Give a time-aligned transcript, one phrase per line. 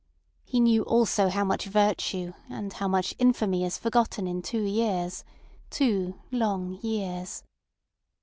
[0.43, 6.15] He knew also how much virtue and how much infamy is forgotten in two years—two
[6.31, 7.43] long years.